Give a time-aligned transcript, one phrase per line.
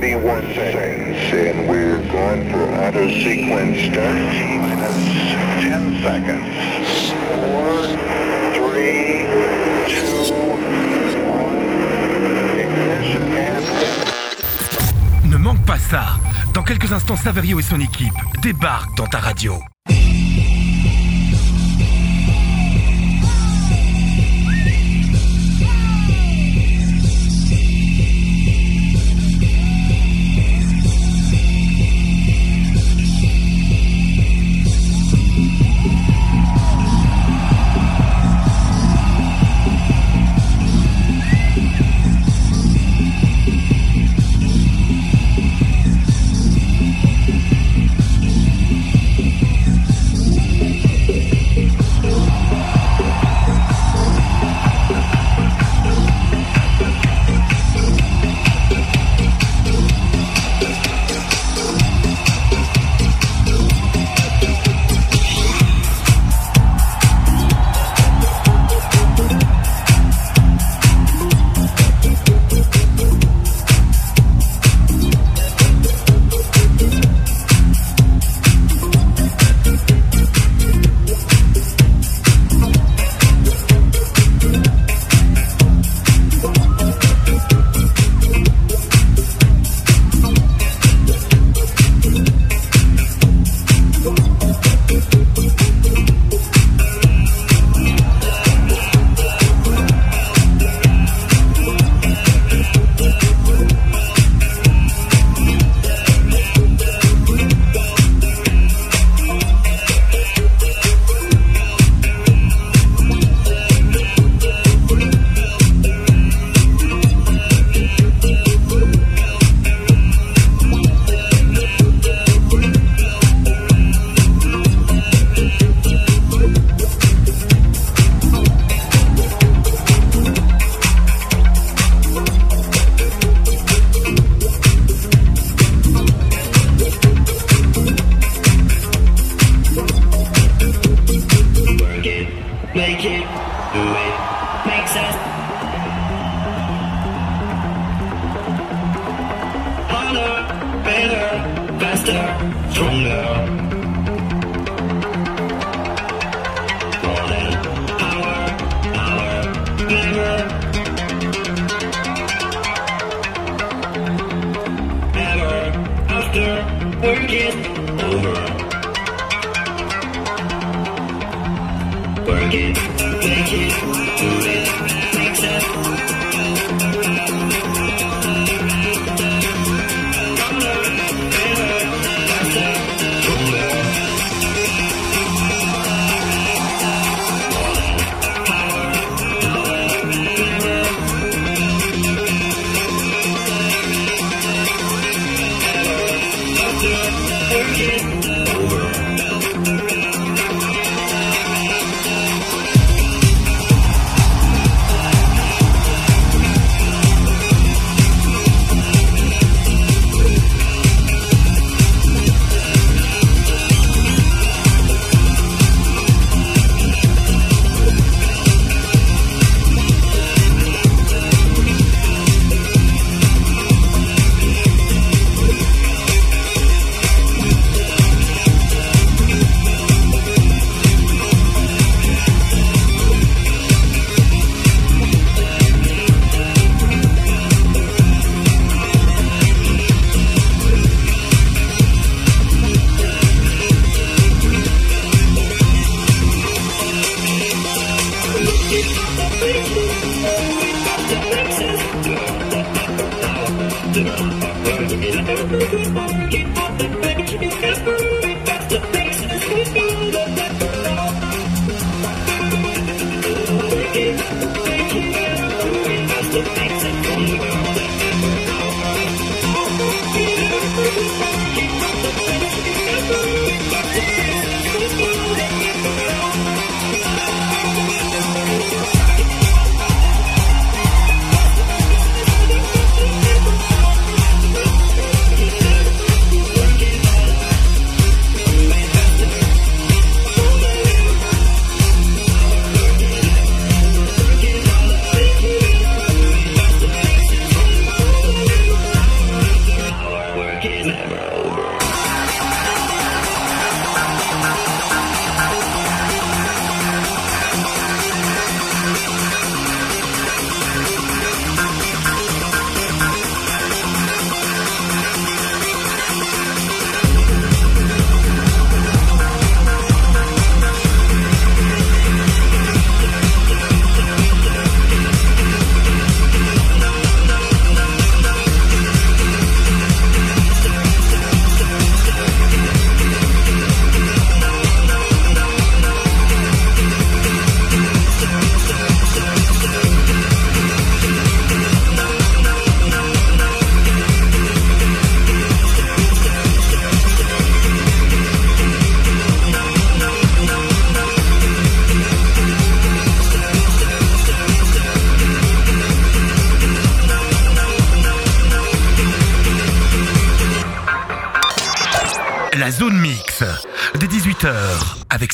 [0.00, 2.68] 31 seconds, and we're going for
[3.20, 4.14] sequence start.
[4.62, 4.94] Minus
[5.60, 6.46] 10 seconds.
[7.34, 7.98] 4,
[8.54, 9.26] 3,
[9.88, 11.38] 2, 1.
[12.60, 13.64] Ignition and...
[15.28, 16.20] Ne manque pas ça.
[16.54, 19.54] Dans quelques instants, Saverio et son équipe débarquent dans ta radio.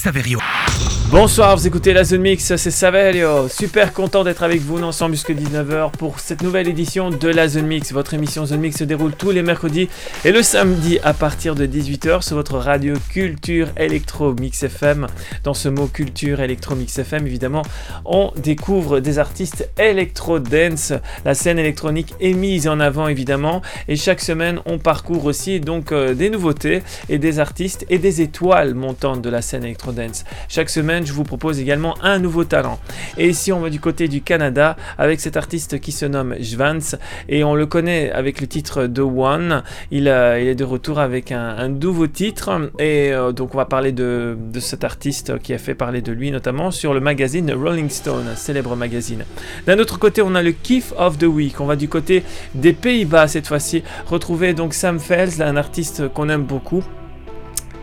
[0.04, 0.38] Saverio.
[1.14, 3.46] Bonsoir, vous écoutez la Zone Mix, c'est Saverio.
[3.46, 7.68] Super content d'être avec vous ensemble jusqu'à 19h pour cette nouvelle édition de la Zone
[7.68, 7.92] Mix.
[7.92, 9.88] Votre émission Zone Mix se déroule tous les mercredis
[10.24, 15.06] et le samedi à partir de 18h sur votre radio Culture Electro Mix FM.
[15.44, 17.62] Dans ce mot Culture Electro Mix FM, évidemment,
[18.04, 20.94] on découvre des artistes électro dance.
[21.24, 25.92] La scène électronique est mise en avant évidemment et chaque semaine on parcourt aussi donc
[25.92, 30.24] euh, des nouveautés et des artistes et des étoiles montantes de la scène électro dance.
[30.48, 32.78] Chaque semaine, je vous propose également un nouveau talent.
[33.18, 36.96] Et ici, on va du côté du Canada avec cet artiste qui se nomme Jvans
[37.28, 39.62] et on le connaît avec le titre The One.
[39.90, 43.64] Il, euh, il est de retour avec un, nouveau titre et euh, donc on va
[43.64, 47.52] parler de, de, cet artiste qui a fait parler de lui notamment sur le magazine
[47.52, 49.24] Rolling Stone, célèbre magazine.
[49.66, 51.60] D'un autre côté, on a le Kiff of the Week.
[51.60, 52.22] On va du côté
[52.54, 56.84] des Pays-Bas cette fois-ci retrouver donc Sam Fels, un artiste qu'on aime beaucoup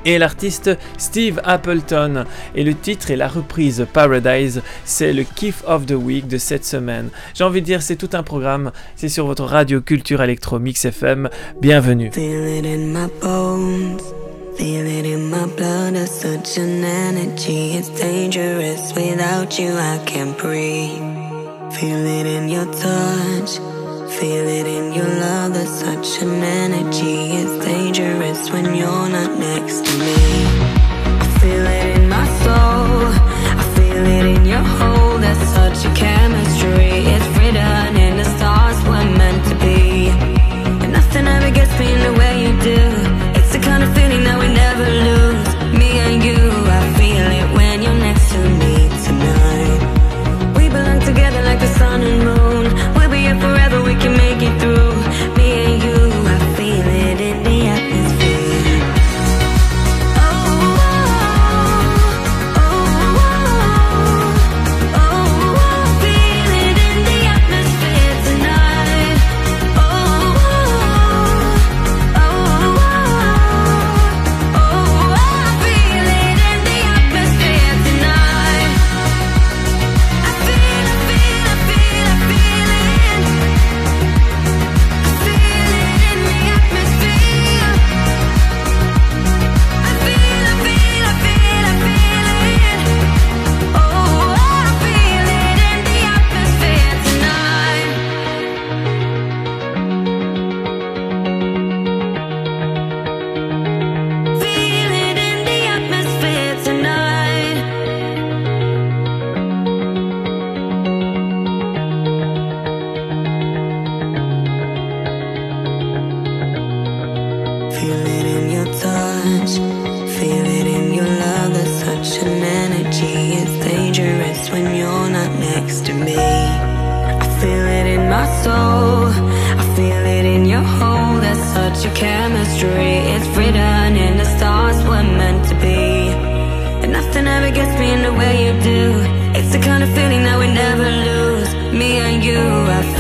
[0.06, 2.25] et l'artiste Steve Appleton.
[2.56, 6.65] Et le titre et la reprise Paradise, c'est le kiff of the week de cette
[6.65, 7.09] semaine.
[7.33, 8.71] J'ai envie de dire, c'est tout un programme.
[8.95, 11.30] C'est sur votre radio Culture Electro Mix FM.
[11.62, 12.12] Bienvenue.
[12.12, 14.01] Feel it in my bones.
[14.57, 17.74] Feel it in my blood, it's such an energy.
[17.77, 18.94] It's dangerous.
[18.94, 21.00] Without you, I can't breathe.
[21.71, 23.59] Feel it in your touch.
[24.19, 27.31] Feel it in your love, there's such an energy.
[27.31, 30.15] It's dangerous when you're not next to me.
[31.23, 32.81] I feel it in my soul,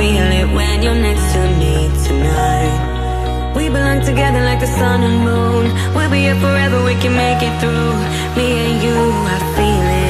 [0.01, 1.75] feel it when you're next to me
[2.07, 3.53] tonight.
[3.55, 5.65] We belong together like the sun and moon.
[5.93, 7.95] We'll be here forever, we can make it through.
[8.37, 8.97] Me and you,
[9.35, 10.00] I feel it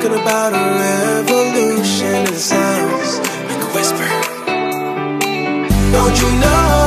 [0.00, 4.08] Talking about a revolution it sounds like a whisper.
[5.90, 6.77] Don't you know?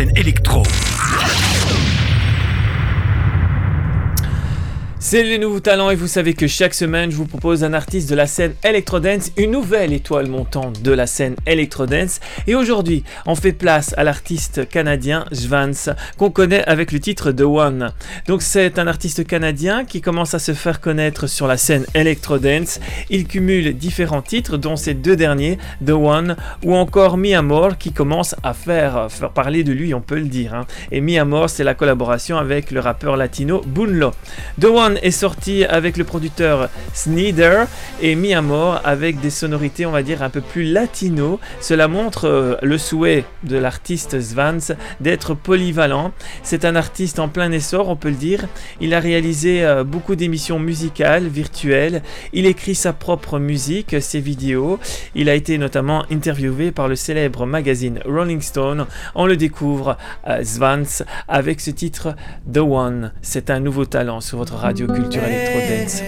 [0.00, 0.59] Scène électro.
[5.10, 8.08] C'est les nouveaux talents et vous savez que chaque semaine je vous propose un artiste
[8.08, 12.20] de la scène Electrodance, une nouvelle étoile montante de la scène Electrodance.
[12.46, 17.40] Et aujourd'hui, on fait place à l'artiste canadien Svans, qu'on connaît avec le titre The
[17.40, 17.90] One.
[18.28, 22.78] Donc c'est un artiste canadien qui commence à se faire connaître sur la scène Electrodance.
[23.08, 27.90] Il cumule différents titres, dont ces deux derniers, The One ou encore Mi Amor, qui
[27.90, 30.54] commence à faire, faire parler de lui, on peut le dire.
[30.54, 30.66] hein.
[30.92, 34.12] Et Mi Amor, c'est la collaboration avec le rappeur latino Bunlo.
[34.60, 37.66] The One est sorti avec le producteur Sneeder
[38.02, 41.40] et Mi Amor avec des sonorités, on va dire, un peu plus latino.
[41.60, 46.12] Cela montre euh, le souhait de l'artiste Svans d'être polyvalent.
[46.42, 48.46] C'est un artiste en plein essor, on peut le dire.
[48.80, 52.02] Il a réalisé euh, beaucoup d'émissions musicales, virtuelles.
[52.32, 54.78] Il écrit sa propre musique, ses vidéos.
[55.14, 58.86] Il a été notamment interviewé par le célèbre magazine Rolling Stone.
[59.14, 62.14] On le découvre, euh, Svans, avec ce titre
[62.52, 63.12] The One.
[63.22, 66.02] C'est un nouveau talent sur votre radio culture électro dance.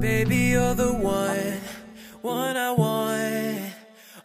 [0.00, 1.60] Baby, you're the one,
[2.22, 3.72] one I want.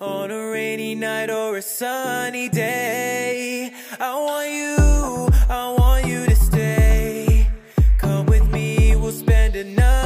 [0.02, 3.72] On a rainy night or a sunny day.
[4.00, 7.48] I want you, I want you to stay.
[7.98, 9.99] Come with me, we'll spend another.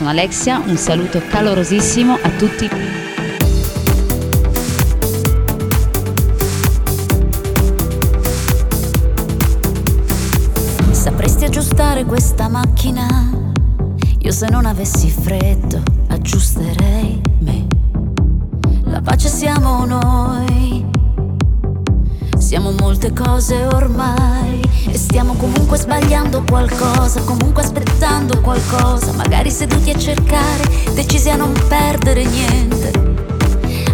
[0.00, 2.70] Sono Alexia, un saluto calorosissimo a tutti.
[10.90, 13.30] Sapresti aggiustare questa macchina?
[14.20, 17.66] Io se non avessi freddo aggiusterei me.
[18.84, 20.59] La pace siamo noi.
[22.50, 24.60] Siamo molte cose ormai.
[24.88, 31.52] E stiamo comunque sbagliando qualcosa, comunque aspettando qualcosa, magari seduti a cercare, decisi a non
[31.68, 32.90] perdere niente,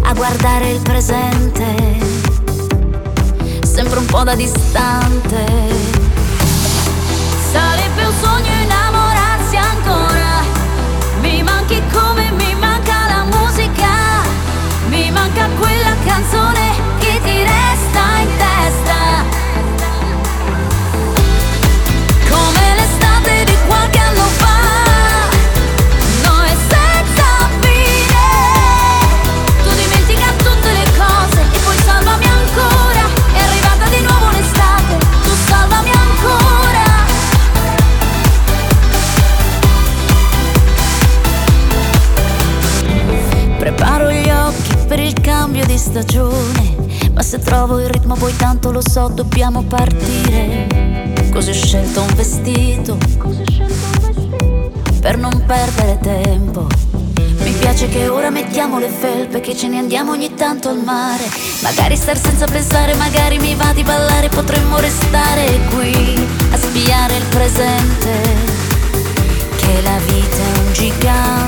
[0.01, 1.99] a guardare il presente,
[3.61, 5.45] sempre un po' da distante.
[7.51, 8.56] Sarebbe un sogno
[46.01, 46.75] stagione.
[47.13, 50.67] Ma se trovo il ritmo poi tanto lo so, dobbiamo partire.
[51.31, 52.97] Così ho scelto un vestito.
[55.01, 56.67] Per non perdere tempo.
[57.39, 61.23] Mi piace che ora mettiamo le felpe, che ce ne andiamo ogni tanto al mare.
[61.61, 67.25] Magari star senza pensare, magari mi va di ballare, potremmo restare qui a spiare il
[67.29, 68.11] presente.
[69.55, 71.46] Che la vita è un gigante.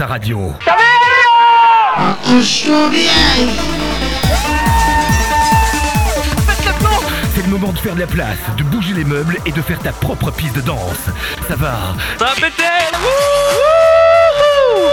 [0.00, 0.54] Ta radio.
[7.34, 9.78] C'est le moment de faire de la place, de bouger les meubles et de faire
[9.78, 11.04] ta propre piste de danse.
[11.48, 12.62] Ça va Ça va péter.
[12.94, 14.88] Wouhou.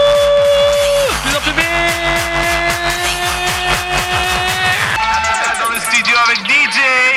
[5.58, 7.07] Dans le studio avec DJ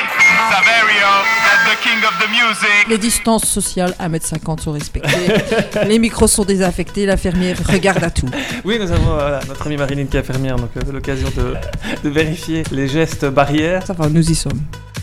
[2.88, 5.08] Les distances sociales, 1m50 sont respectées.
[5.86, 7.06] les micros sont désaffectés.
[7.06, 8.28] L'infirmière regarde à tout.
[8.64, 11.54] Oui, nous avons voilà, notre amie Marilyn qui est infirmière, donc euh, l'occasion de,
[12.02, 13.86] de vérifier les gestes barrières.
[13.86, 14.60] Ça va, nous y sommes.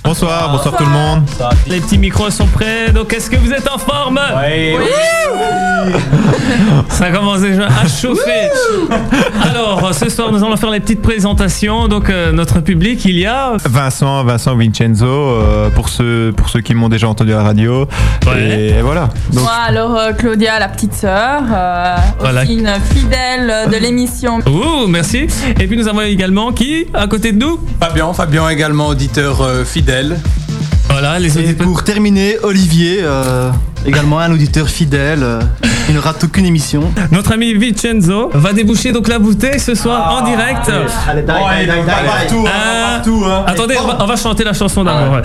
[0.10, 1.22] Bonsoir, bonsoir tout le monde.
[1.68, 4.74] Les petits micros sont prêts, donc est-ce que vous êtes en forme Oui.
[6.90, 8.50] Ça commence déjà à chauffer.
[9.42, 11.88] Alors, ce soir, nous allons faire les petites présentations.
[11.88, 13.54] Donc, euh, notre public, il y a.
[13.66, 17.88] Vincent, Vincent Vincenzo, euh, pour, ceux, pour ceux qui m'ont déjà entendu à la radio.
[18.28, 18.74] Ouais.
[18.78, 19.10] Et voilà.
[19.32, 22.42] Donc, Moi, alors euh, Claudia, la petite sœur, euh, Voilà.
[22.44, 24.40] aussi une fidèle de l'émission.
[24.48, 25.28] Ouh, merci.
[25.60, 27.60] Et puis, nous avons également qui à côté de nous?
[27.80, 29.64] Fabien, Fabien également auditeur euh,
[30.00, 30.18] fidèle.
[30.90, 33.50] Voilà, les Et pour terminer, Olivier, euh,
[33.86, 35.20] également un auditeur fidèle.
[35.24, 35.40] euh,
[35.88, 36.84] il ne rate aucune émission.
[37.12, 40.70] Notre ami Vincenzo va déboucher donc la bouteille ce soir en direct.
[41.10, 43.44] Allez, partout, Euh, partout, hein.
[43.48, 45.14] Attendez, on va, on va chanter la chanson d'abord.
[45.14, 45.22] ouais.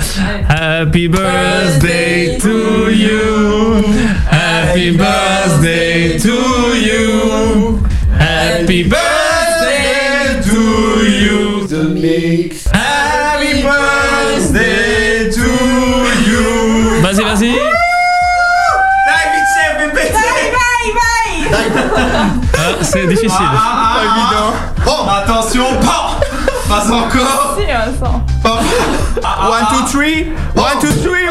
[0.49, 3.85] Happy birthday to you.
[4.31, 6.29] Happy birthday to
[6.75, 7.81] you.
[8.19, 11.69] Happy birthday to you.
[11.77, 12.44] Happy
[22.95, 23.31] c'est difficile.
[23.57, 24.53] Ah, évident.
[24.85, 26.05] Bon, attention, bon,
[26.69, 27.57] passe encore.
[27.59, 28.23] Si, Vincent.
[28.45, 30.33] One, two, three.
[30.55, 31.27] One, two, three.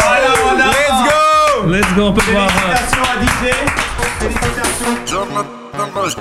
[0.00, 0.66] Voilà, on a.
[0.66, 1.18] Let's go.
[1.66, 2.48] Let's go, on peut voir.
[2.50, 3.52] Félicitations à DJ.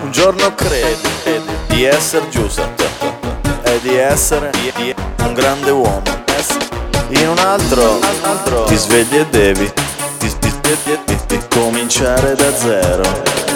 [0.01, 2.61] Un giorno credi di essere giusto
[3.63, 4.51] e di essere
[5.19, 6.01] un grande uomo.
[7.09, 7.99] In un altro,
[8.65, 9.71] ti svegli e devi
[10.17, 13.52] ti, ti- ti- ti- ti- cominciare da zero.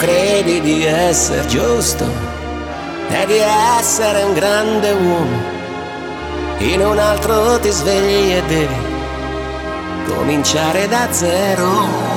[0.00, 2.06] Credi di essere giusto
[3.10, 3.38] e di
[3.78, 5.58] essere un grande uomo.
[6.58, 8.74] In un altro ti svegli e devi
[10.06, 12.09] cominciare da zero.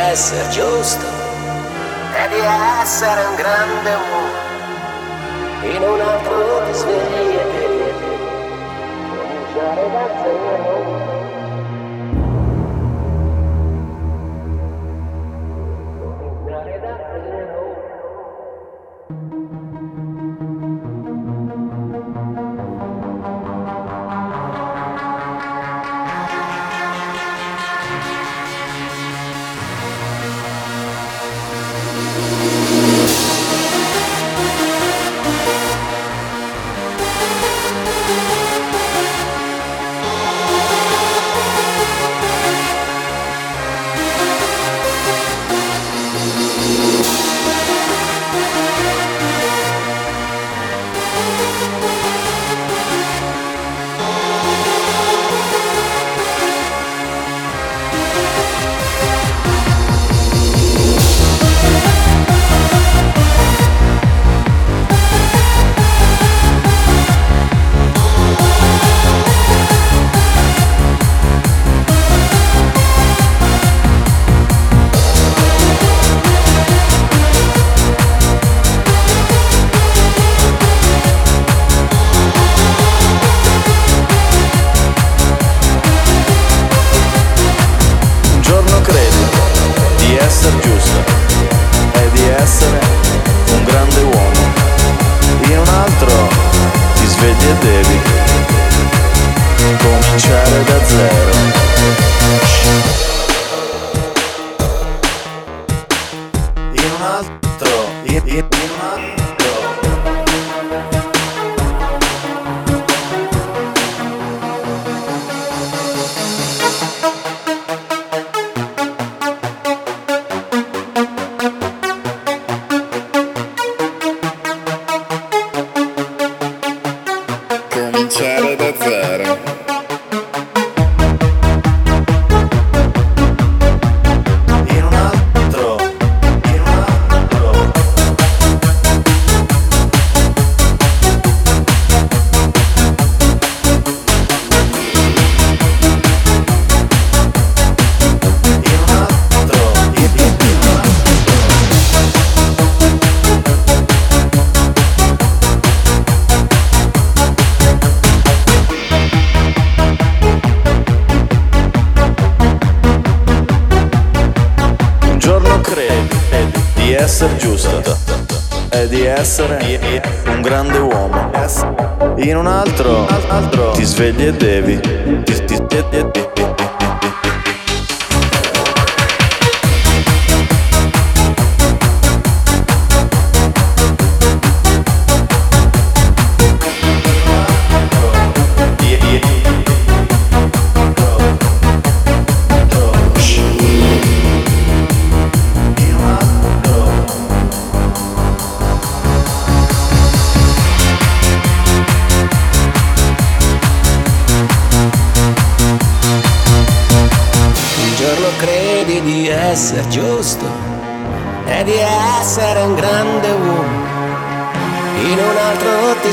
[0.00, 1.04] Essere giusto
[2.14, 2.40] e di
[2.80, 4.48] essere un grande uomo.
[5.62, 6.74] In un altro ti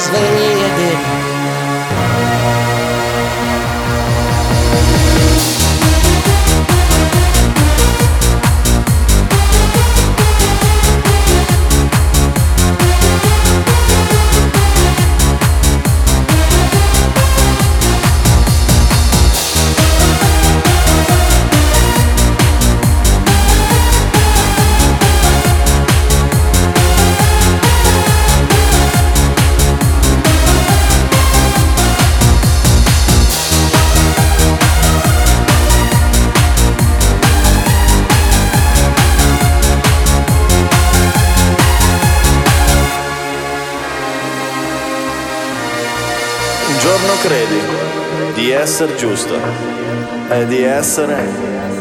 [0.09, 0.36] altro ti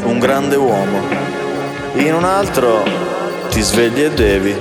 [0.07, 1.01] un grande uomo.
[1.97, 2.83] In un altro
[3.51, 4.57] ti svegli e devi.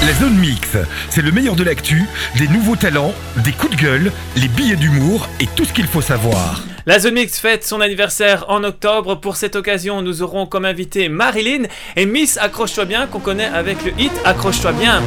[0.00, 0.76] La zone mix,
[1.10, 5.28] c'est le meilleur de l'actu, des nouveaux talents, des coups de gueule, les billets d'humour
[5.40, 6.62] et tout ce qu'il faut savoir.
[6.86, 9.14] La Zone Mix fête son anniversaire en octobre.
[9.14, 11.62] Pour cette occasion, nous aurons comme invité Marilyn
[11.96, 15.02] et Miss Accroche-toi bien qu'on connaît avec le hit Accroche-toi bien.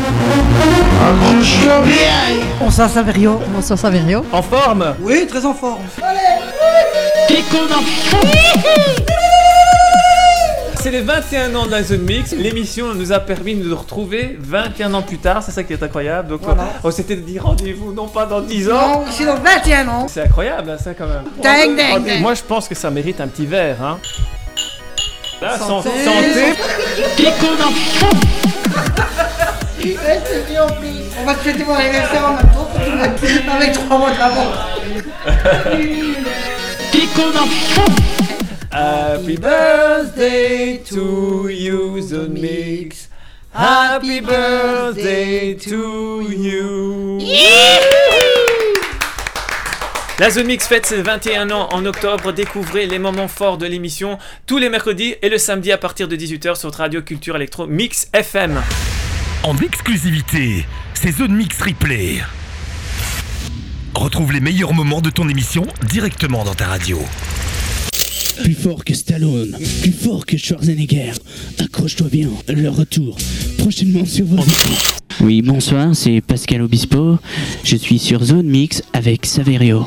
[1.00, 3.40] Accroche-toi bien Bonsoir Saverio.
[3.54, 4.26] Bonsoir Saverio.
[4.32, 4.96] En forme?
[5.02, 5.84] Oui, très en forme.
[7.28, 7.44] C'est
[10.98, 12.32] les 21 ans de la Zone Mix.
[12.34, 15.44] L'émission nous a permis de nous retrouver 21 ans plus tard.
[15.44, 16.30] C'est ça qui est incroyable.
[16.30, 16.70] Donc, Voilà.
[16.84, 19.02] on s'était dit rendez-vous non pas dans 10 ans.
[19.02, 20.08] Non, c'est dans 21 ans.
[20.08, 21.24] C'est incroyable, hein, ça quand même.
[21.42, 22.22] Ding, ding, Rendez- ding.
[22.22, 23.78] Moi, je pense que ça mérite un petit verre.
[23.84, 24.00] Hein.
[25.40, 25.90] Là, Santé.
[26.04, 26.56] santé.
[31.22, 32.68] On va te fêter mon anniversaire en même temps.
[33.56, 34.56] Avec trois mois d'avance.
[38.80, 43.10] Happy birthday to you, Zone Mix.
[43.52, 47.20] Happy birthday to you.
[50.20, 52.32] La Zone Mix fête ses 21 ans en octobre.
[52.32, 56.16] Découvrez les moments forts de l'émission tous les mercredis et le samedi à partir de
[56.16, 58.62] 18h sur votre radio culture électro Mix FM.
[59.42, 62.20] En exclusivité, c'est Zone Mix Replay.
[63.96, 67.00] Retrouve les meilleurs moments de ton émission directement dans ta radio.
[68.44, 71.14] Plus fort que Stallone, plus fort que Schwarzenegger.
[71.60, 73.18] Accroche-toi bien, le retour.
[73.58, 74.76] Prochainement sur vos écrans.
[75.22, 77.18] Oui, bonsoir, c'est Pascal Obispo.
[77.64, 79.86] Je suis sur Zone Mix avec Saverio.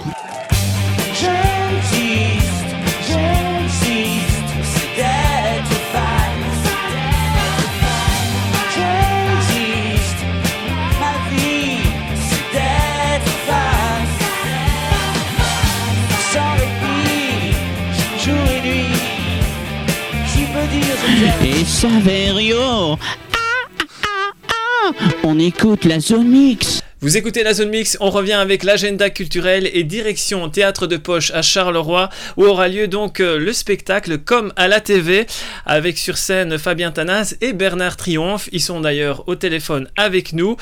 [21.65, 22.97] Saverio Ah,
[23.35, 24.91] ah, ah, ah.
[25.25, 29.69] On écoute la zone mix Vous écoutez la zone mix, on revient avec l'agenda culturel
[29.73, 34.53] et direction théâtre de poche à Charleroi où aura lieu donc euh, le spectacle comme
[34.57, 35.27] à la TV
[35.67, 38.49] avec sur scène Fabien Tanas et Bernard Triomphe.
[38.53, 40.57] Ils sont d'ailleurs au téléphone avec nous.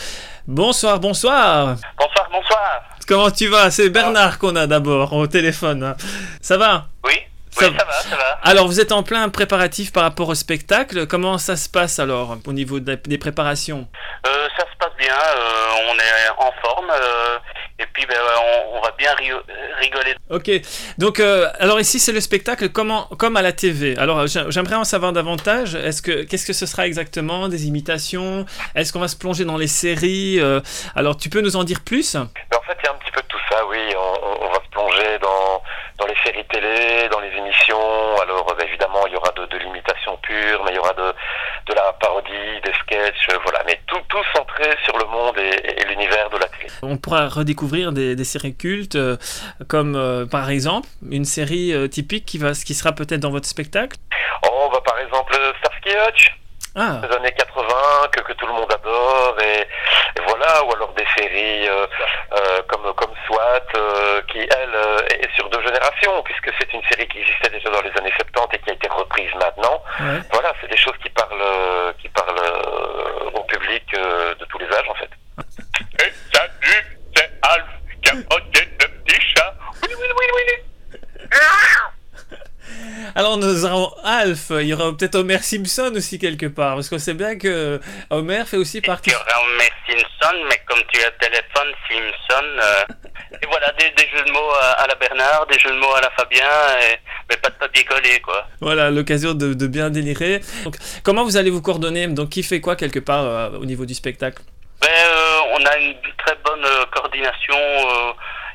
[0.47, 1.77] Bonsoir, bonsoir.
[1.99, 2.83] Bonsoir, bonsoir.
[3.07, 3.71] Comment tu vas?
[3.71, 5.95] C'est Bernard qu'on a d'abord au téléphone.
[6.43, 6.89] Ça va?
[7.61, 8.39] Oui, Ça oui, ça va, ça va.
[8.43, 11.07] Alors vous êtes en plein préparatif par rapport au spectacle.
[11.07, 13.89] Comment ça se passe alors au niveau de des préparations?
[14.27, 17.39] Euh, ça se passe bien, euh, on est en forme, euh,
[17.79, 18.17] et puis ben,
[18.73, 19.15] on, on va bien
[19.81, 20.15] rigoler.
[20.31, 20.51] Ok,
[20.99, 23.97] donc alors ici c'est le spectacle comment, comme à la TV.
[23.99, 25.75] Alors j'ai- j'aimerais en savoir davantage.
[25.75, 27.49] Est-ce que qu'est-ce que ce sera exactement?
[27.49, 28.45] Des imitations?
[28.75, 30.41] Est-ce qu'on va se plonger dans les séries
[30.95, 32.15] Alors tu peux nous en dire plus?
[32.15, 33.79] Mais en fait, il y a un petit peu de tout ça, oui.
[33.97, 35.63] On, va se plonger dans
[36.09, 38.17] les séries télé, dans les émissions.
[38.23, 41.13] Alors, euh, évidemment, il y aura de, de l'imitation pure, mais il y aura de,
[41.69, 43.63] de la parodie, des sketchs, euh, voilà.
[43.67, 46.69] Mais tout, tout centré sur le monde et, et l'univers de la télé.
[46.83, 49.17] On pourra redécouvrir des, des séries cultes, euh,
[49.69, 53.47] comme euh, par exemple une série euh, typique qui va, qui sera peut-être dans votre
[53.47, 53.97] spectacle.
[54.45, 56.35] Oh, bah, par exemple, Starsky Hutch.
[56.77, 57.01] Ah.
[57.03, 61.07] Des années 80, que, que tout le monde adore, et, et voilà, ou alors des
[61.17, 61.87] séries euh,
[62.37, 66.83] euh, comme, comme SWAT, euh, qui, elle, euh, est sur deux générations, puisque c'est une
[66.91, 69.83] série qui existait déjà dans les années 70 et qui a été reprise maintenant.
[70.01, 70.21] Ouais.
[70.33, 74.67] Voilà, c'est des choses qui parlent, qui parlent euh, au public euh, de tous les
[74.67, 75.11] âges, en fait.
[76.05, 77.65] Et salut, c'est Alf,
[78.03, 79.55] capoté de petit chat.
[79.83, 81.29] Oui, oui, oui, oui.
[83.15, 86.99] Alors nous aurons Alf, il y aura peut-être Homer Simpson aussi quelque part, parce qu'on
[86.99, 89.11] sait bien que Homer fait aussi partie.
[89.11, 92.45] Il y aura Homer Simpson, mais comme tu as téléphone, Simpson.
[92.63, 92.85] euh,
[93.43, 95.95] et voilà, des, des jeux de mots à, à la Bernard, des jeux de mots
[95.95, 96.45] à la Fabien,
[96.83, 96.97] et,
[97.31, 98.47] mais pas de papier collé, quoi.
[98.61, 100.41] Voilà, l'occasion de, de bien délirer.
[100.65, 102.07] Donc, comment vous allez vous coordonner?
[102.09, 104.43] Donc qui fait quoi quelque part euh, au niveau du spectacle?
[104.81, 105.95] Ben, euh, on a une
[106.25, 107.57] très bonne euh, coordination.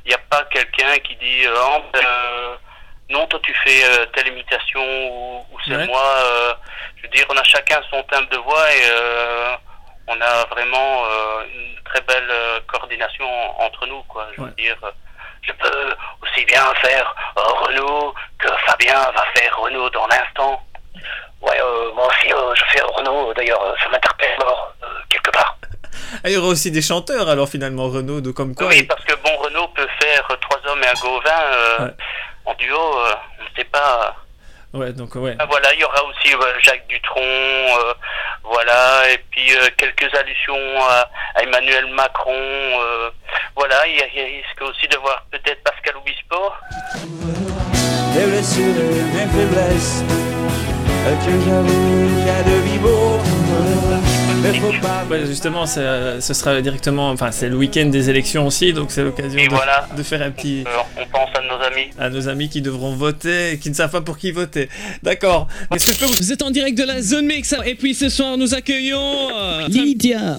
[0.05, 2.55] Il n'y a pas quelqu'un qui dit euh, Ah, ben, euh,
[3.13, 5.85] non, toi tu fais euh, telle imitation ou, ou c'est Ouais.
[5.87, 6.03] moi.
[6.25, 6.53] euh,
[6.97, 9.55] je veux dire, on a chacun son timbre de voix et euh,
[10.07, 11.03] on a vraiment
[11.53, 12.31] une très belle
[12.67, 14.01] coordination en- entre nous.
[14.03, 14.27] Quoi.
[14.35, 14.75] Je veux dire,
[15.41, 20.61] je peux aussi bien faire Renaud que Fabien va faire Renaud dans l'instant.
[21.41, 21.59] Ouais,
[21.95, 23.33] moi aussi je fais Renaud.
[23.33, 24.73] D'ailleurs, ça m'interpelle mort
[25.09, 25.57] quelque part.
[26.23, 28.67] Ah, il y aura aussi des chanteurs alors finalement Renaud, de comme quoi.
[28.67, 31.89] Oui, il- parce que bon, Renault peut faire trois hommes et un Gauvin euh,
[32.45, 34.15] en duo, euh, on ne sait pas.
[34.73, 35.35] Ouais, donc ouais.
[35.37, 37.93] Ah, voilà, il y aura aussi euh, Jacques Dutronc, euh,
[38.43, 43.11] voilà, et puis euh, quelques allusions à, à Emmanuel Macron, euh,
[43.55, 46.51] voilà, il risque aussi de voir peut-être Pascal Obispo.
[48.13, 48.73] Des blessures
[49.31, 50.03] faiblesses
[51.25, 51.82] que j'avoue
[54.81, 55.03] Pas.
[55.09, 58.91] Ouais, justement, c'est, euh, ce sera directement, enfin c'est le week-end des élections aussi, donc
[58.91, 59.87] c'est l'occasion de, voilà.
[59.97, 60.63] de faire un petit
[60.95, 61.89] on pense à nos amis.
[61.97, 64.69] à nos amis qui devront voter et qui ne savent pas pour qui voter.
[65.01, 65.47] D'accord.
[65.73, 66.13] Est-ce que je peux vous...
[66.13, 69.67] Vous êtes en direct de la zone mix et puis ce soir nous accueillons euh,
[69.69, 70.37] Lydia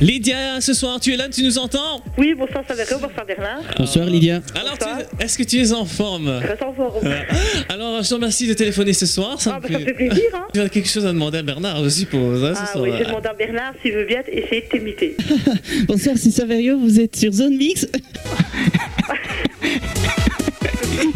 [0.00, 3.60] Lydia, ce soir tu es là, tu nous entends Oui, bonsoir Saverio, bonsoir Bernard.
[3.76, 4.40] Bonsoir Lydia.
[4.54, 7.00] Alors, tu- est-ce que tu es en forme Très en forme.
[7.04, 7.20] Euh,
[7.68, 9.40] Alors, je te remercie de téléphoner ce soir.
[9.40, 10.46] Ça, Ah, me bah, ça me fait plaisir, hein.
[10.54, 12.44] Tu as quelque chose à demander à Bernard, je suppose.
[12.44, 12.84] hein, ce Ah soir.
[12.84, 13.47] oui, j'ai demandé à Bernard
[13.82, 15.16] s'il veut bien essayer de t'imiter.
[15.88, 17.86] Bonsoir, c'est Saverio, vous êtes sur Zone Mix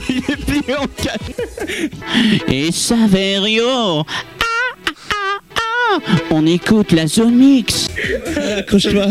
[0.08, 1.30] Il est plié en quatre.
[2.48, 4.04] Et Saverio.
[6.30, 7.88] On écoute la zone mix
[8.58, 9.06] Accroche-toi.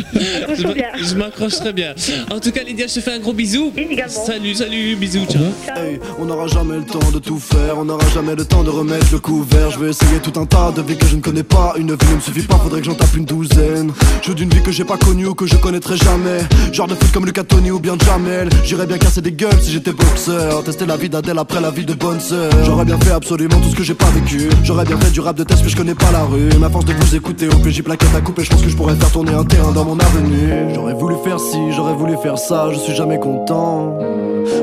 [0.55, 1.93] Je m'a- Je m'accroche très bien.
[2.31, 3.71] En tout cas, Lydia, je te fais un gros bisou.
[4.07, 5.41] Salut, salut, bisous, ciao.
[5.75, 8.69] Hey, on n'aura jamais le temps de tout faire, on n'aura jamais le temps de
[8.69, 9.71] remettre le couvert.
[9.71, 11.73] Je vais essayer tout un tas de vies que je ne connais pas.
[11.77, 13.91] Une vie ne me suffit pas, faudrait que j'en tape une douzaine.
[14.21, 16.39] Je veux d'une vie que j'ai pas connue ou que je connaîtrai jamais.
[16.71, 18.49] Genre de foot comme Lucas Tony ou bien Jamel.
[18.65, 20.63] J'irais bien casser des gueules si j'étais boxeur.
[20.63, 22.51] Tester la vie d'Adèle après la vie de bonne sœur.
[22.65, 24.49] J'aurais bien fait absolument tout ce que j'ai pas vécu.
[24.63, 26.49] J'aurais bien fait du rap de test, mais je connais pas la rue.
[26.61, 28.93] Ma force de vous écouter au PJ plaquette à couper, je pense que je pourrais
[28.93, 30.71] faire tourner un terrain dans mon avenue.
[30.75, 33.97] J'aurais voulu faire ci, j'aurais voulu faire ça, je suis jamais content.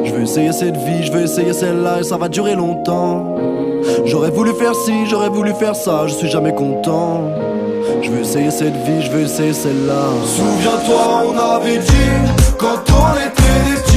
[0.04, 3.34] Je veux essayer cette vie, je veux essayer celle-là et ça va durer longtemps.
[4.04, 7.32] J'aurais voulu faire ci, j'aurais voulu faire ça, je suis jamais content.
[8.00, 10.04] Je veux essayer cette vie, je veux essayer celle-là.
[10.24, 12.12] Souviens-toi, on avait dit,
[12.58, 13.87] quand on était des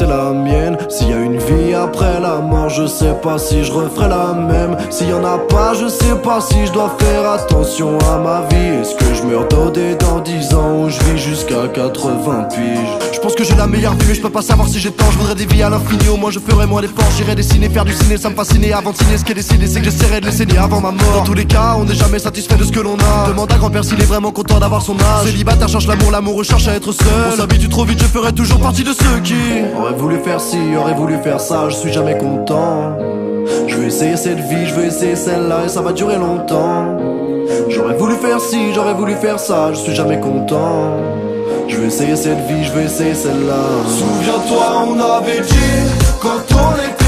[0.00, 0.59] selam yeah.
[2.74, 4.76] Je sais pas si je referai la même.
[4.90, 8.42] S'il y en a pas je sais pas si je dois faire attention à ma
[8.48, 8.80] vie.
[8.80, 13.18] Est-ce que je meurs dodé dans 10 ans ou je vis jusqu'à 80 piges Je
[13.18, 15.10] pense que j'ai la meilleure vie mais je peux pas savoir si j'ai tort.
[15.12, 17.10] Je voudrais des vies à l'infini au moins je ferai moins d'efforts.
[17.16, 18.72] J'irai dessiner, faire du ciné, ça me fascinait.
[18.72, 21.12] Avant de signer Ce qui est décidé c'est que j'essaierai de les avant ma mort.
[21.14, 23.28] Dans tous les cas on n'est jamais satisfait de ce que l'on a.
[23.28, 25.26] Demande à grand-père s'il est vraiment content d'avoir son âge.
[25.26, 27.06] Célibataire cherche l'amour, l'amour cherche à être seul.
[27.32, 29.34] On s'habitue trop vite, je ferai toujours partie de ceux qui
[29.78, 32.59] Auraient voulu faire ci, auraient voulu faire ça, je suis jamais content
[33.66, 36.96] Je veux essayer cette vie, je veux essayer celle-là et ça va durer longtemps.
[37.68, 40.96] J'aurais voulu faire ci, j'aurais voulu faire ça, je suis jamais content.
[41.68, 43.62] Je veux essayer cette vie, je veux essayer celle-là.
[43.86, 45.80] Souviens-toi, on avait dit
[46.20, 46.99] quand on était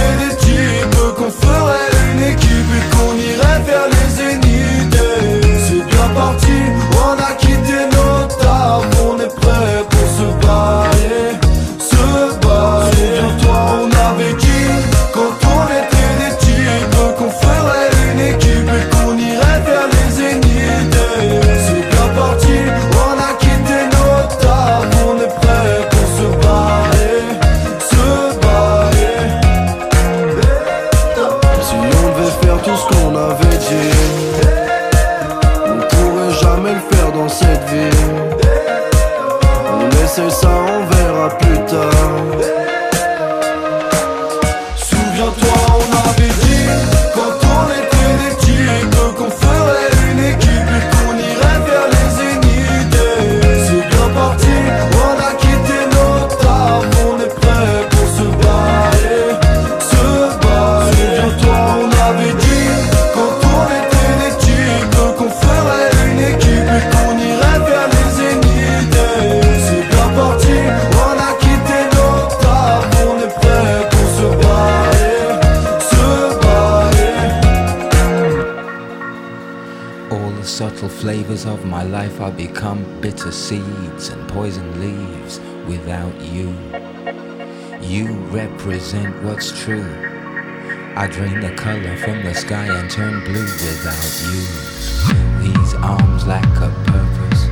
[91.13, 94.41] drain the color from the sky and turn blue without you.
[95.43, 97.45] These arms lack a purpose,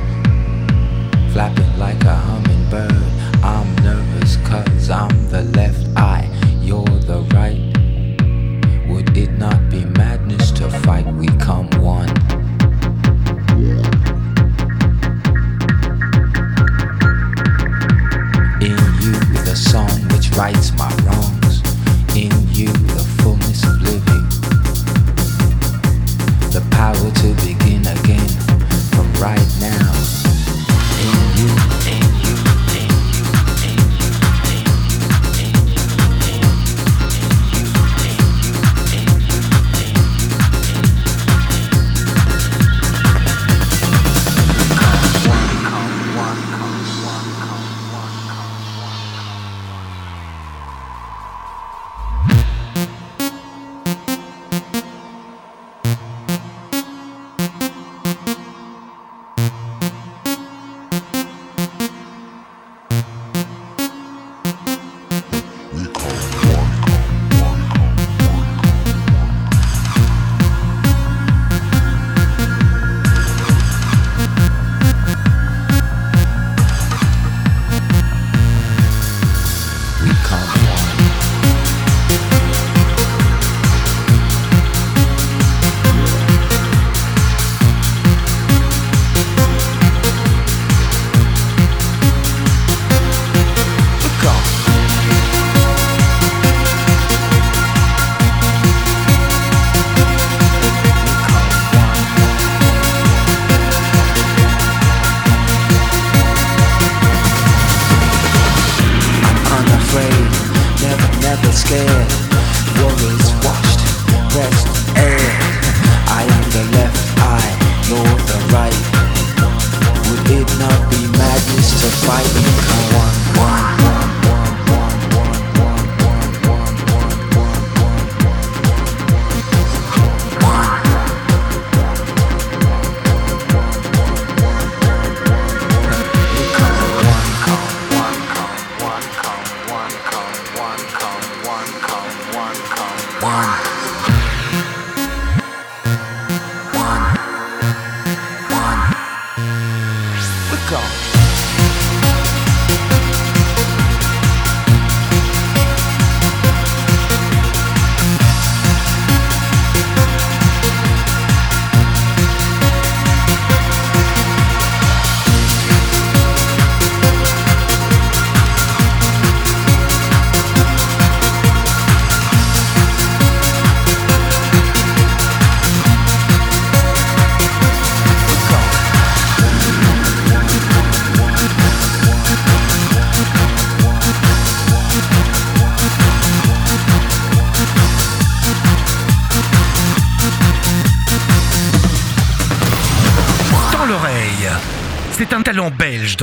[1.31, 2.91] flapping like a hummingbird.
[3.43, 6.27] I'm nervous cause I'm the left eye,
[6.59, 7.61] you're the right.
[8.89, 11.05] Would it not be madness to fight?
[11.13, 12.09] We come one.
[18.59, 19.13] In you,
[19.45, 21.00] the song which rights my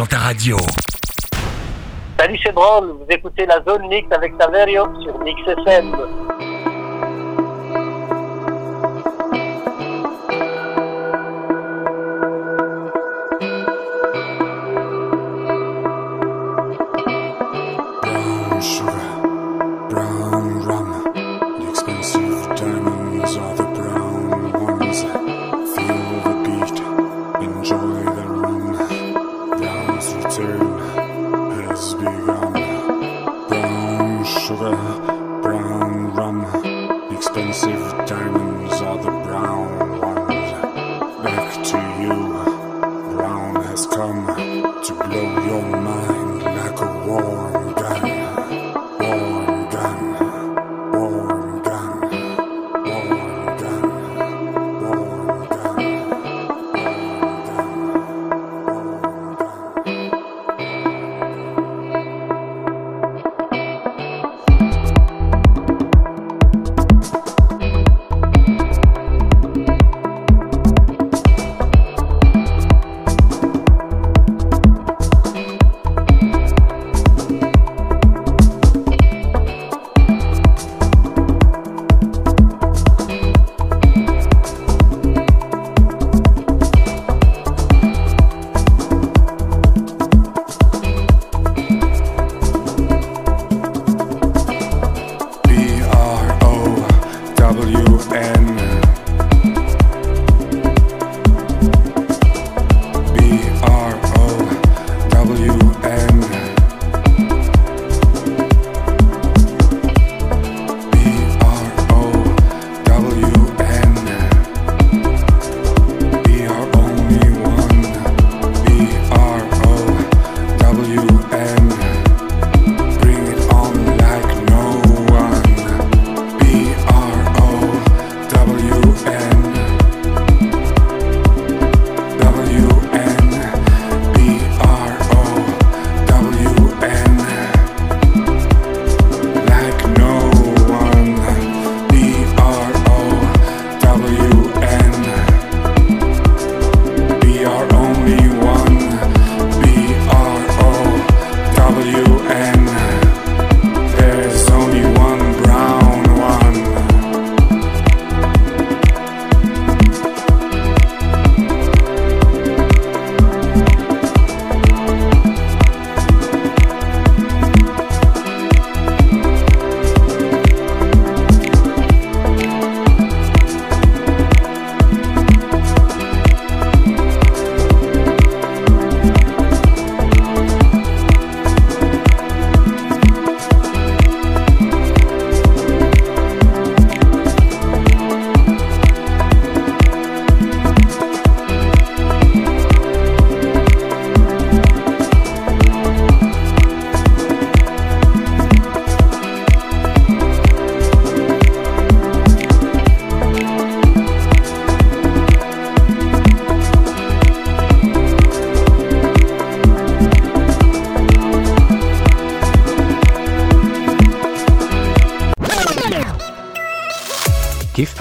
[0.06, 0.56] ta radio.
[2.18, 2.98] Salut, c'est.
[2.98, 5.96] Vous écoutez la zone mix avec Saverio sur Mix FM.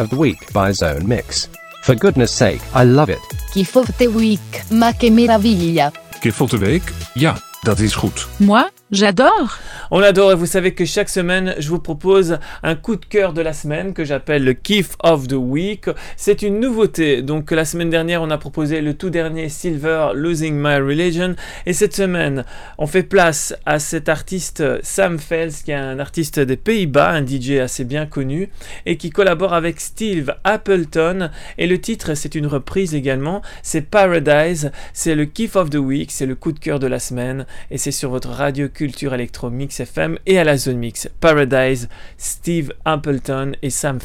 [0.07, 1.49] Of the Week by Zone Mix.
[1.83, 3.19] For goodness sake, I love it.
[3.53, 5.91] Gift of the Week, ma che meraviglia.
[6.21, 6.83] Gift of the Week?
[7.13, 8.27] Ja, dat is goed.
[8.37, 9.49] Moi, j'adore.
[9.89, 13.31] On adore et vous savez que chaque semaine, je vous propose un coup de cœur
[13.31, 15.85] de la semaine que j'appelle le Kiff of the Week.
[16.17, 17.21] C'est une nouveauté.
[17.21, 21.35] Donc la semaine dernière, on a proposé le tout dernier Silver Losing My Religion.
[21.65, 22.43] Et cette semaine,
[22.77, 27.25] on fait place à cet artiste Sam Fels, qui est un artiste des Pays-Bas, un
[27.25, 28.49] DJ assez bien connu,
[28.85, 31.29] et qui collabore avec Steve Appleton.
[31.57, 33.41] Et le titre, c'est une reprise également.
[33.63, 34.71] C'est Paradise.
[34.91, 36.11] C'est le Kiff of the Week.
[36.11, 37.45] C'est le coup de cœur de la semaine.
[37.71, 41.07] Et c'est sur votre radio culture électro Mix FM et à la zone mix.
[41.19, 43.99] Paradise, Steve Appleton et Sam.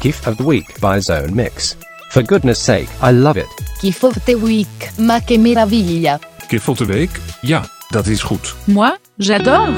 [0.00, 1.76] Gift of the Week by Zone Mix.
[2.10, 3.46] For goodness sake, I love it.
[3.80, 6.18] Gift of the Week, ma che meraviglia.
[6.48, 7.10] Gift of the Week?
[7.42, 8.54] Ja, dat is goed.
[8.64, 9.72] Moi, j'adore.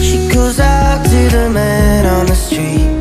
[0.00, 2.91] She goes out to the man on the street.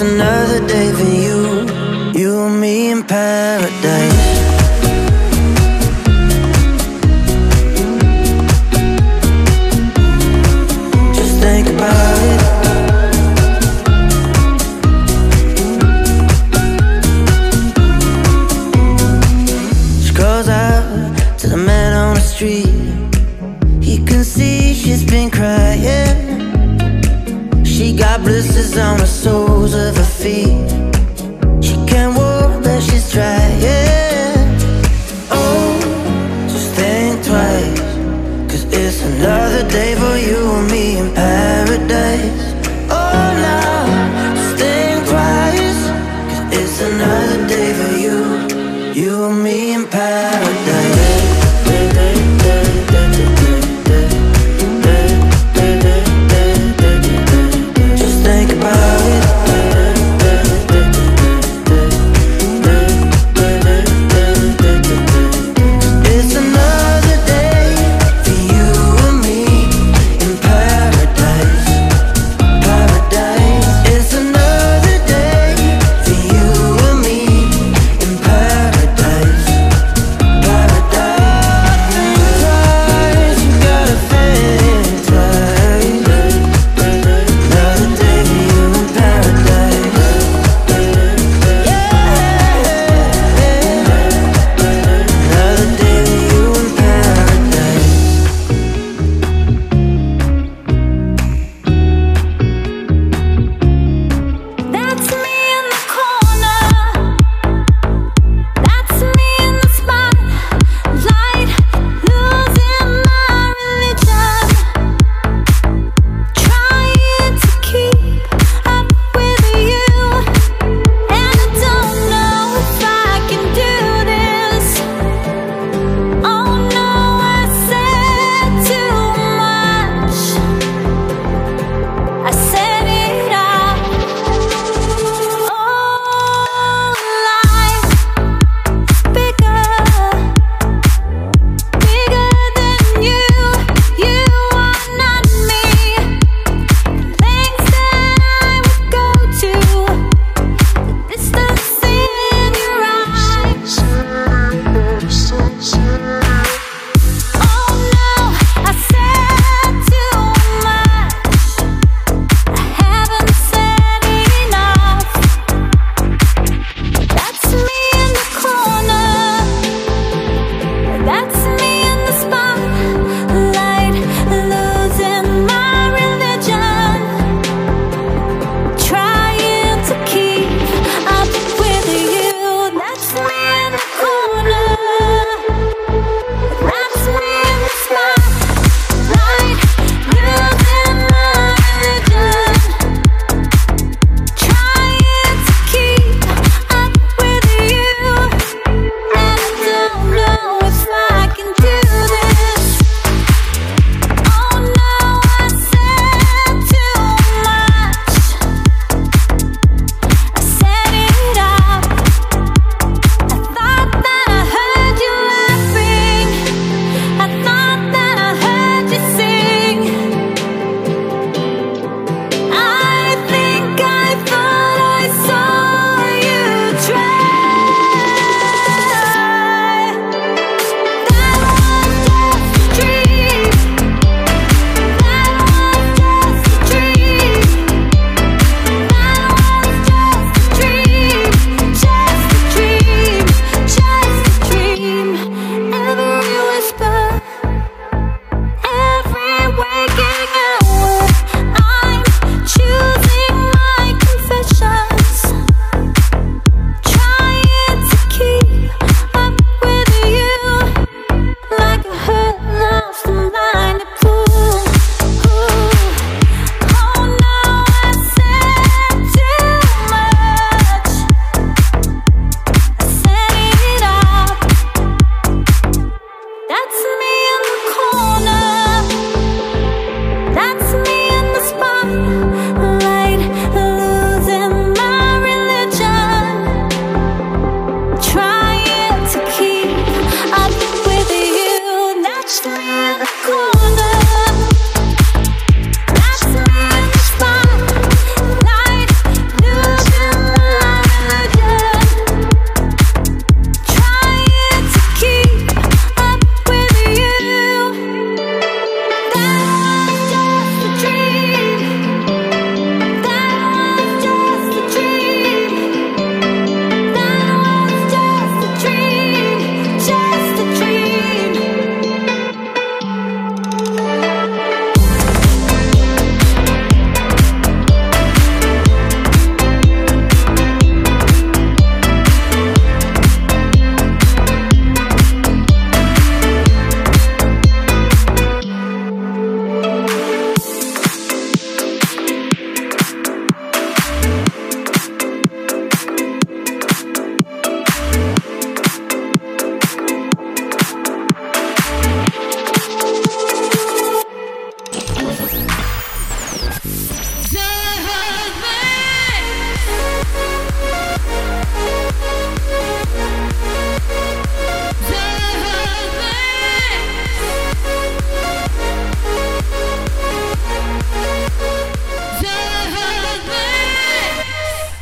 [0.00, 0.90] Another day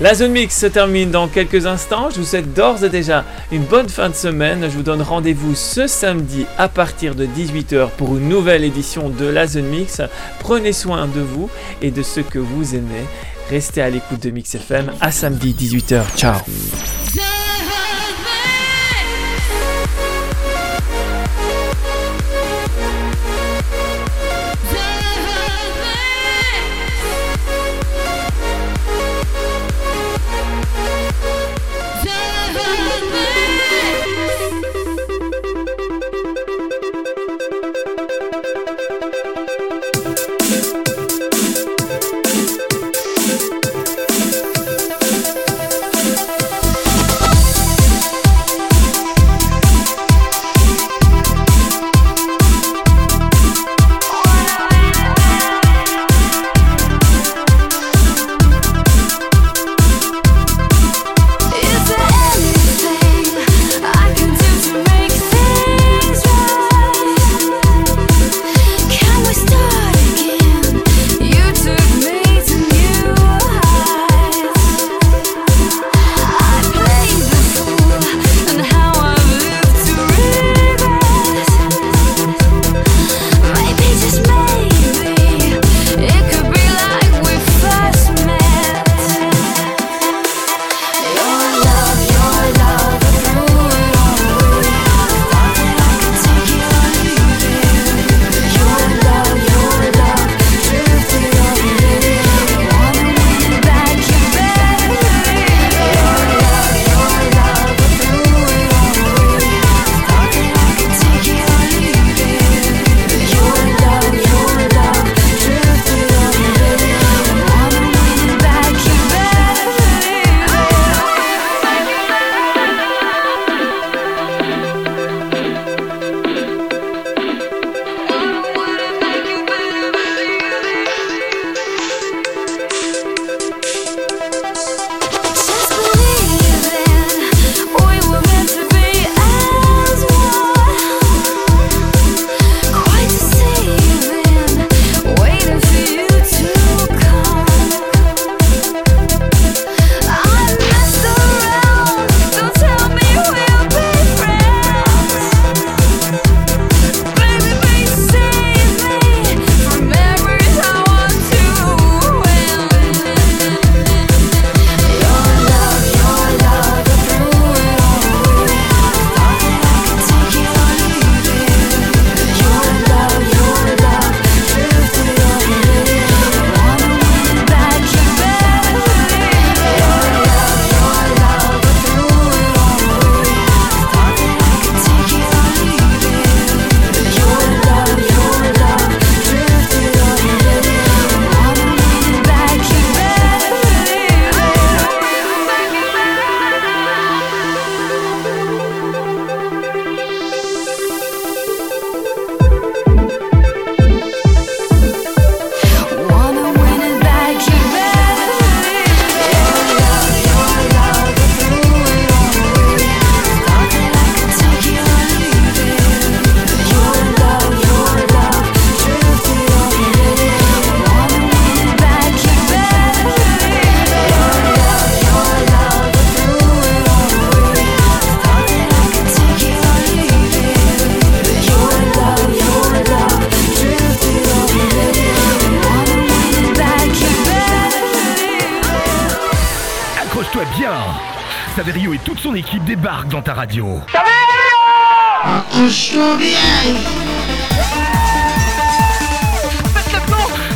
[0.04, 2.10] La zone mix se termine dans quelques instants.
[2.10, 4.64] Je vous souhaite d'ores et déjà une bonne fin de semaine.
[4.64, 9.24] Je vous donne rendez-vous ce samedi à partir de 18h pour une nouvelle édition de
[9.24, 10.02] la zone mix.
[10.40, 11.48] Prenez soin de vous
[11.80, 13.06] et de ce que vous aimez.
[13.48, 16.02] Restez à l'écoute de Mix FM à samedi 18h.
[16.18, 16.34] Ciao.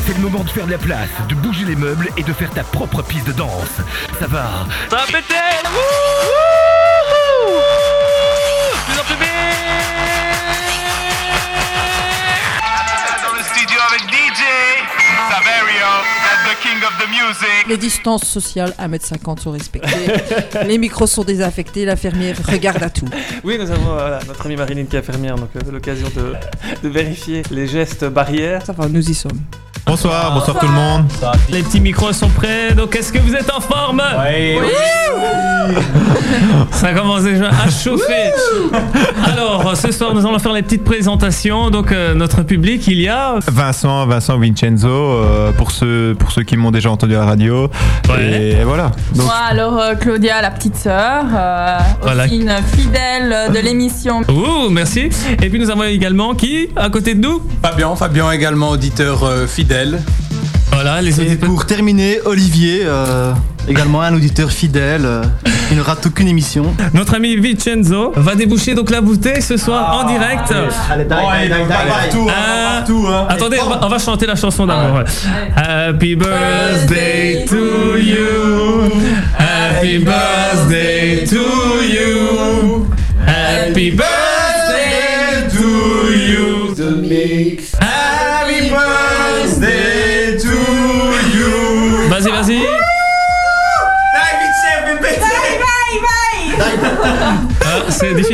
[0.04, 2.50] C'est le moment de faire de la place, de bouger les meubles et de faire
[2.50, 3.76] ta propre piste de danse.
[4.18, 5.36] Ça va va péter.
[17.68, 20.12] Les distances sociales, à 1m50 sont respectées.
[20.66, 21.84] les micros sont désaffectés.
[21.84, 23.06] L'infirmière regarde à tout.
[23.44, 27.42] Oui, nous avons euh, notre amie Marilyn qui est infirmière, donc euh, l'occasion de, vérifier
[27.50, 28.64] les gestes barrières.
[28.64, 29.38] Ça va, nous y sommes.
[29.86, 31.04] Bonsoir, bonsoir, tout le monde.
[31.50, 34.02] Les petits micros sont prêts, donc est-ce que vous êtes en forme?
[34.30, 34.58] Oui.
[36.70, 38.30] Ça commence déjà à chauffer.
[39.24, 41.70] Alors, ce soir, nous allons faire les petites présentations.
[41.70, 43.34] Donc, euh, notre public, il y a.
[43.46, 47.68] Vincent, Vincent Vincenzo, euh, pour, ceux, pour ceux qui m'ont déjà entendu à la radio.
[48.18, 48.92] Et voilà.
[49.14, 52.24] Donc, Moi, alors euh, Claudia, la petite sœur, euh, Voilà.
[52.24, 54.20] aussi une fidèle de l'émission.
[54.28, 55.08] Ouh, merci.
[55.42, 57.42] Et puis, nous avons également qui à côté de nous?
[57.62, 60.00] Fabien, Fabien également auditeur euh, fidèle.
[60.72, 63.32] Voilà, les Et pour terminer, Olivier, euh,
[63.68, 65.22] également un auditeur fidèle, euh,
[65.68, 66.74] qui ne rate aucune émission.
[66.94, 70.52] Notre ami Vincenzo va déboucher donc la bouteille ce soir en direct.
[70.90, 71.12] Allez, die.
[71.12, 75.02] Euh, Attendez, on va, on va chanter la chanson d'abord.
[75.56, 78.90] Happy birthday to you.
[79.38, 81.36] Happy birthday to
[81.82, 82.86] you.
[83.26, 84.17] Happy birthday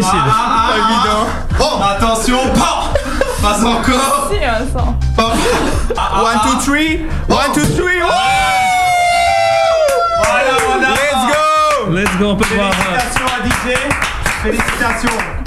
[0.04, 0.20] difficile.
[0.26, 1.24] Ah, ah, évident.
[1.60, 2.92] Oh, attention, pas,
[3.40, 4.28] pas encore.
[4.30, 4.96] Si, Vincent.
[5.16, 7.06] One, two, three.
[7.28, 8.00] One, two, three.
[8.00, 8.14] Voilà,
[10.66, 10.88] voilà.
[10.90, 11.90] Let's go.
[11.90, 12.72] Let's go, on peut voir.
[12.72, 13.76] Félicitations à DJ.
[14.42, 15.43] Félicitations.